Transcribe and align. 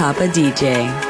Papa 0.00 0.24
DJ. 0.32 1.09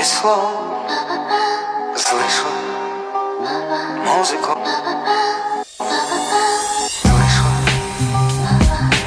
Тільки 0.00 0.12
слов 0.12 0.50
злишу 1.96 2.46
музику. 4.06 4.56
Злишу 7.04 7.44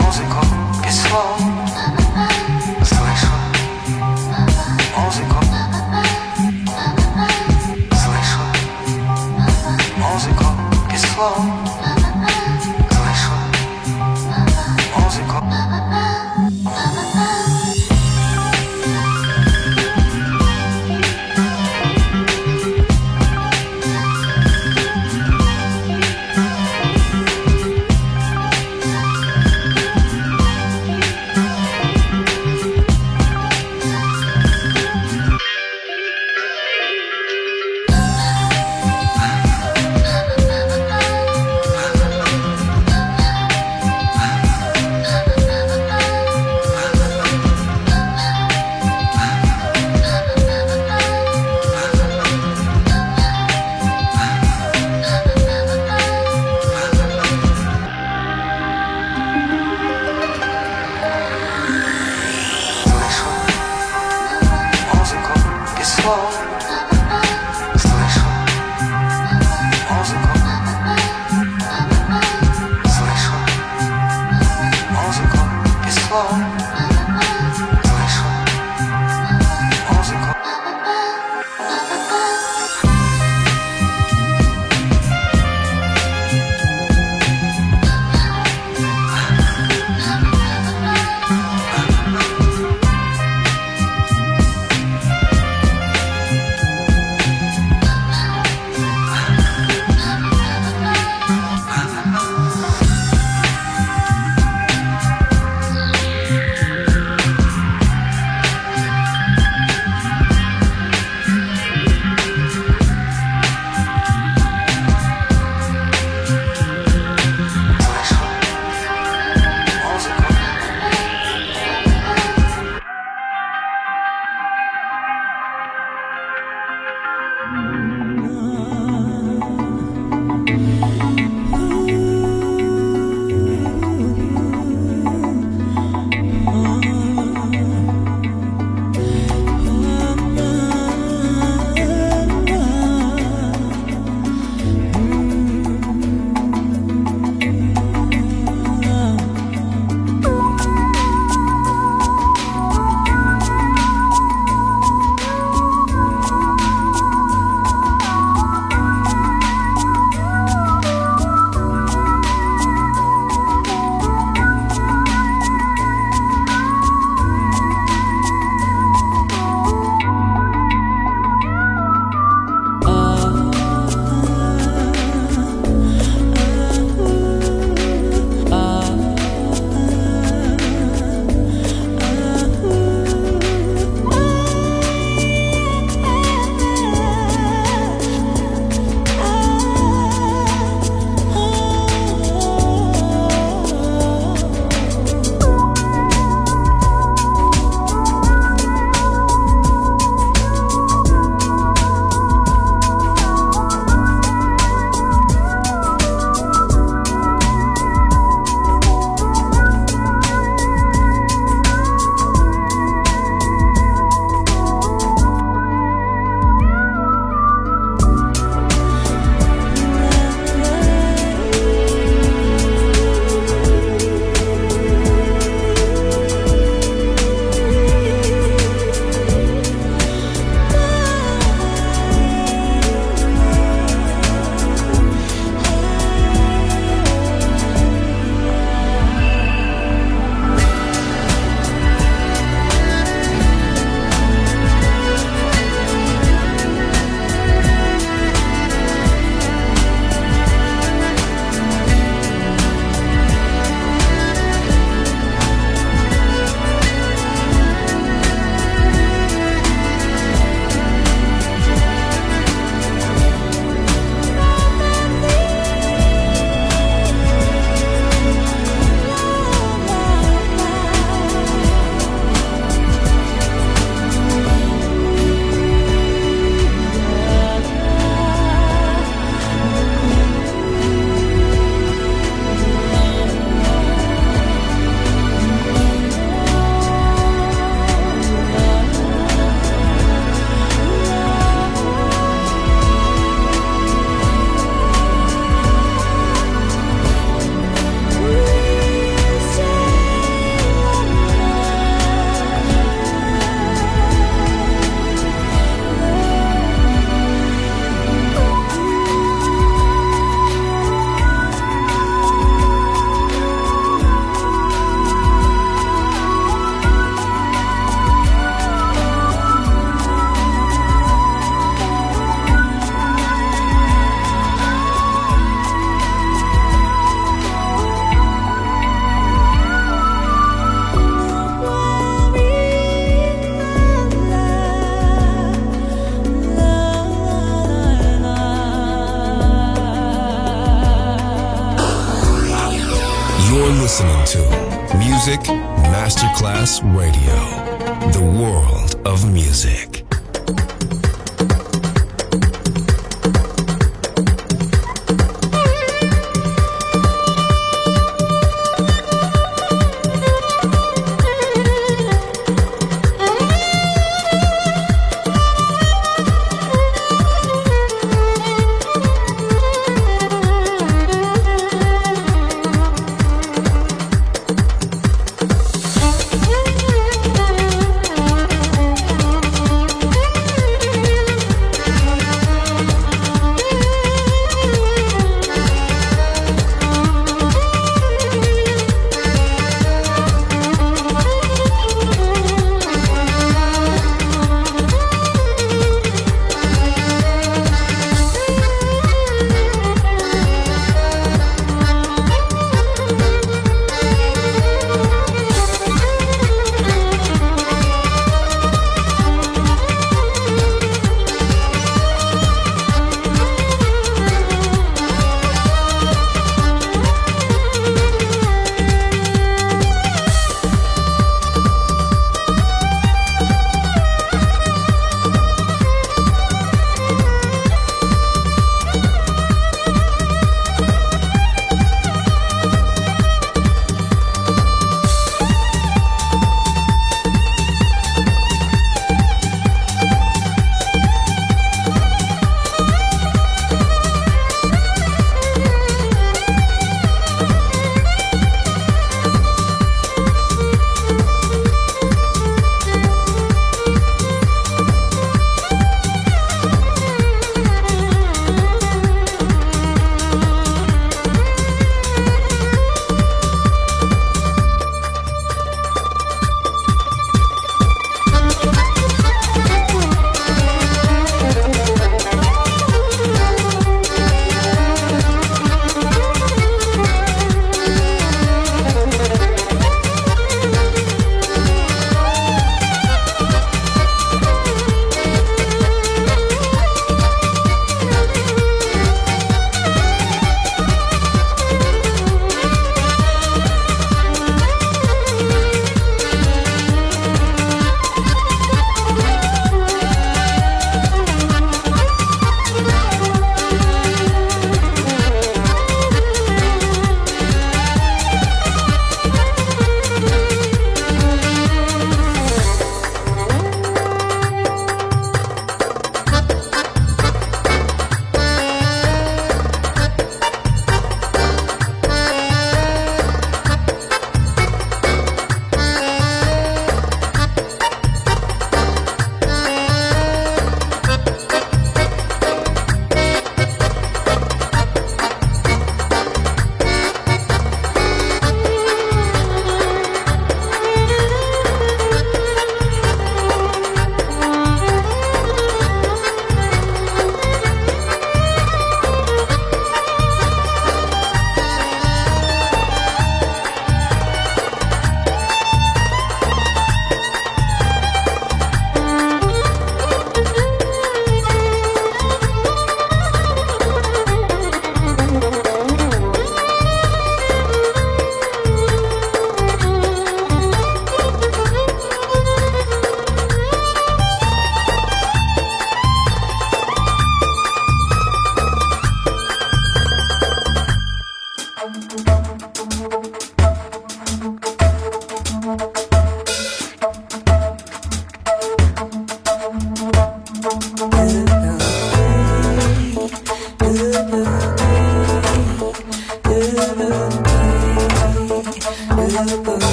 музику 0.00 0.42
післов. 0.84 1.40
Злишу 2.82 3.34
музику. 4.96 5.42
Злишу 7.92 8.40
музику 9.98 10.44
післов. 10.90 11.57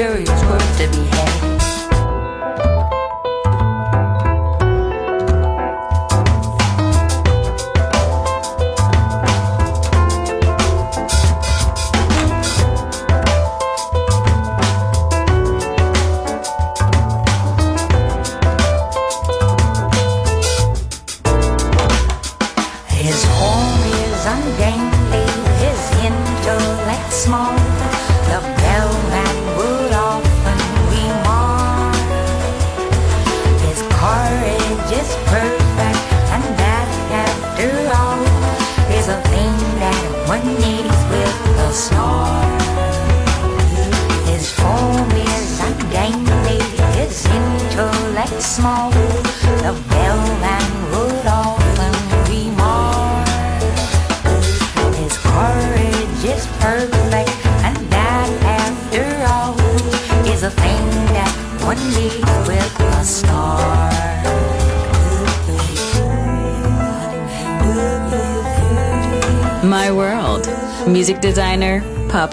cherries. 0.00 0.39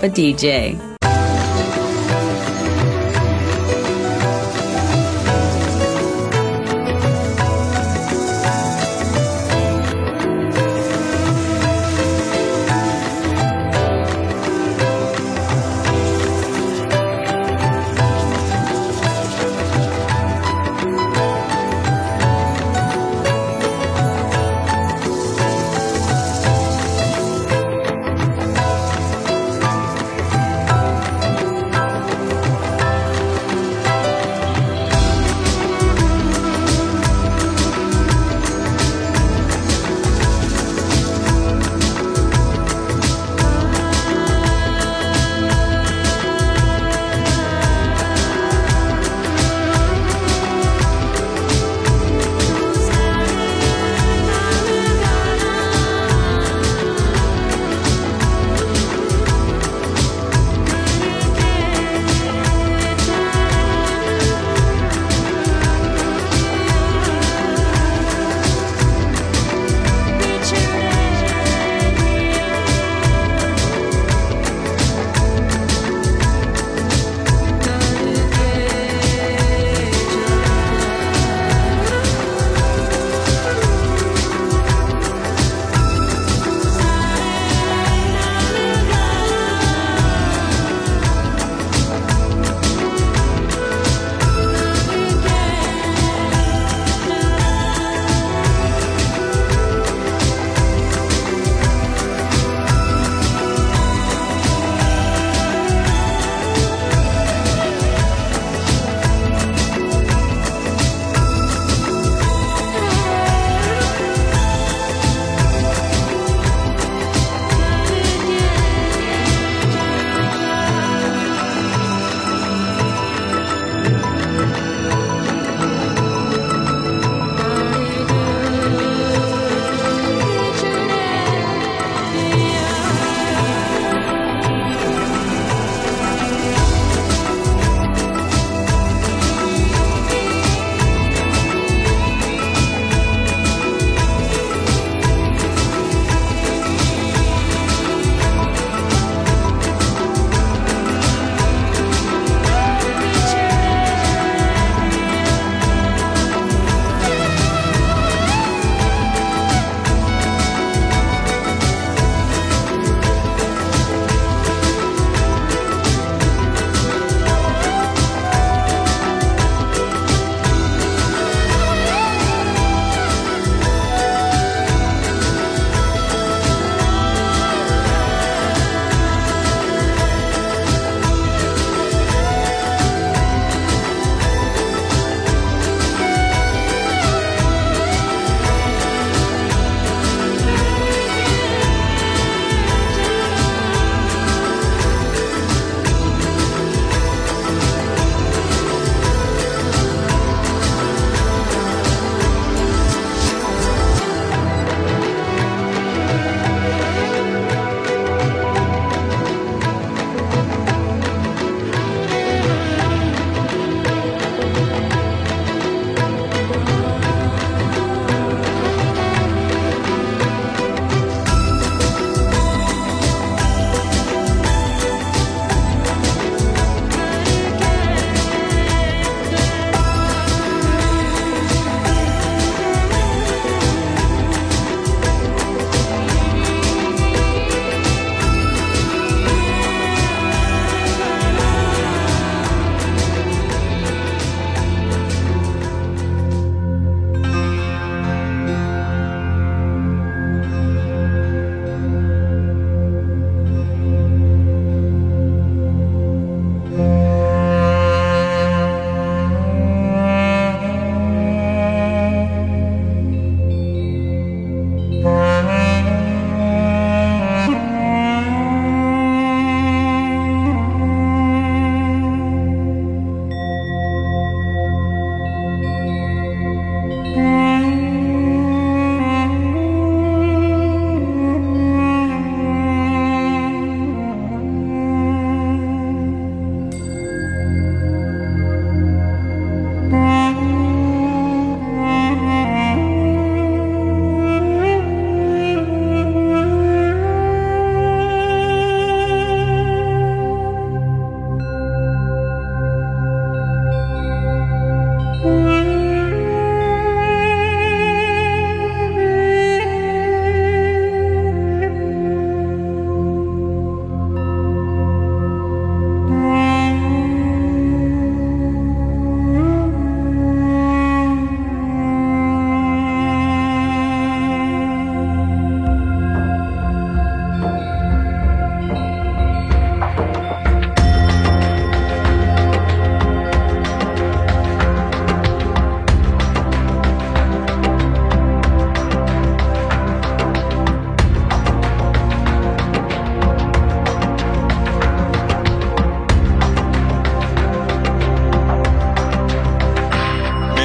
DJ. 0.09 0.96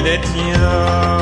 détient. 0.02 1.21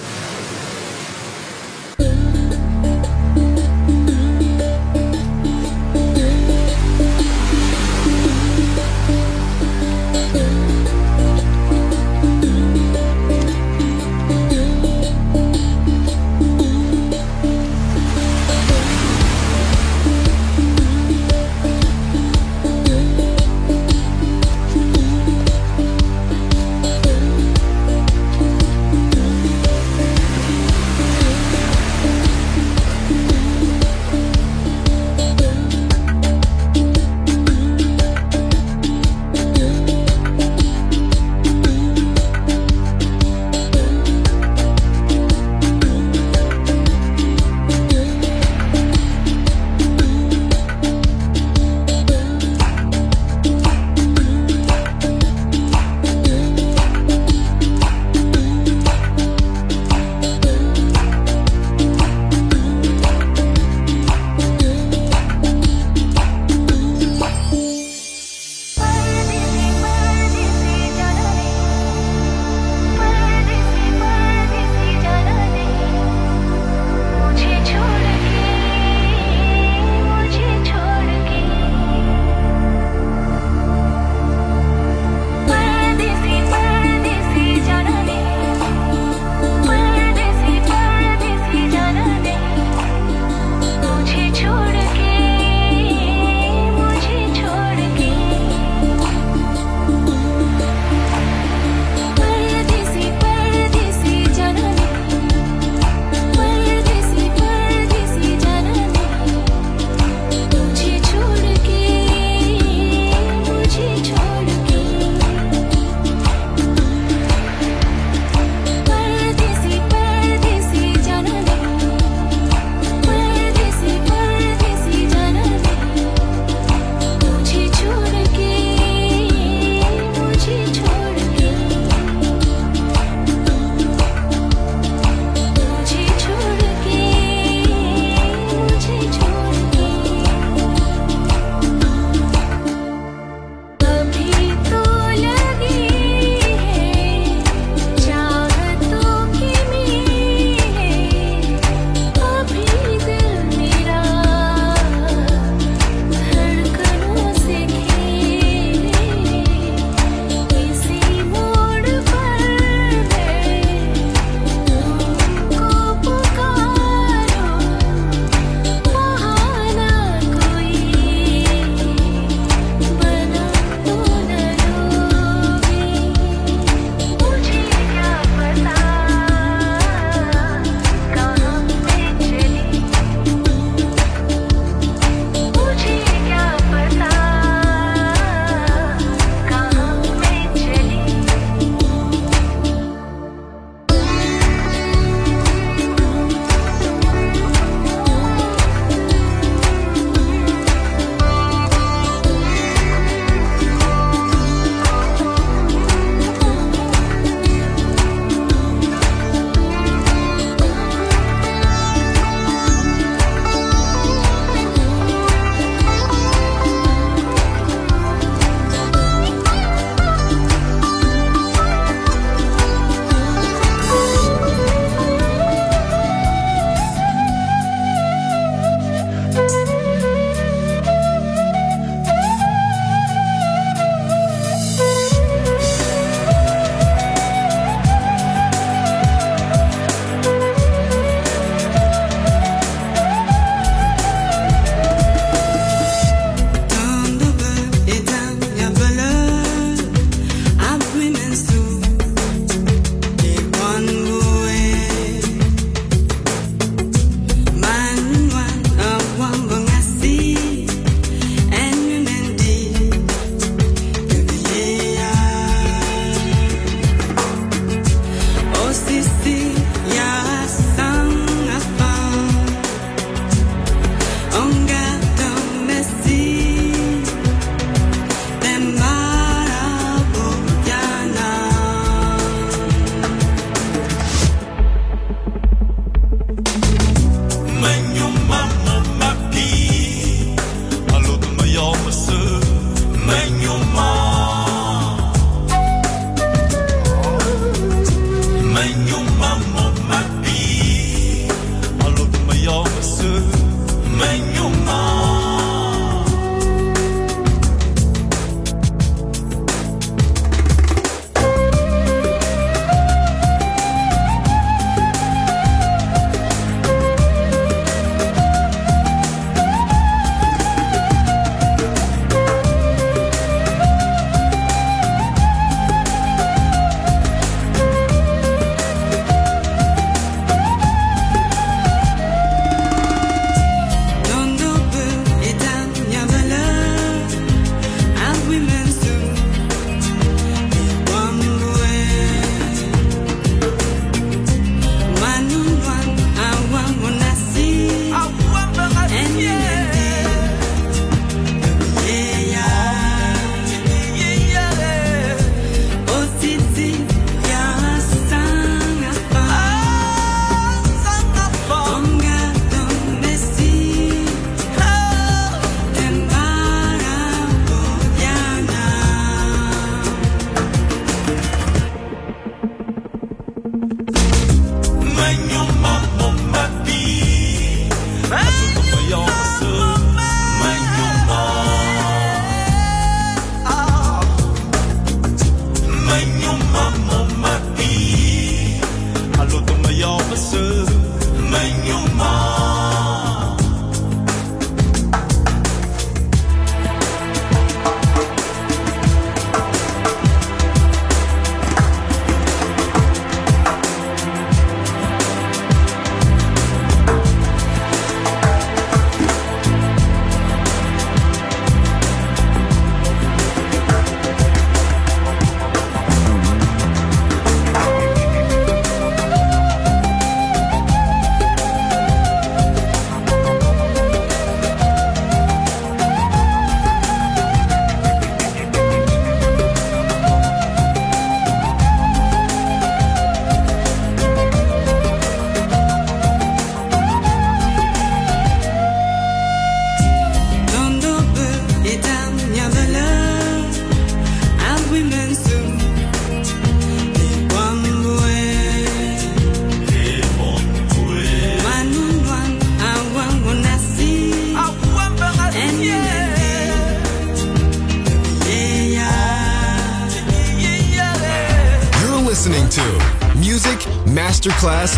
Masterclass 464.21 464.77